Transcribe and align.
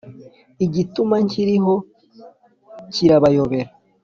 igituma 0.65 1.15
nkiriho 1.25 1.75
kirabayobera. 2.93 3.69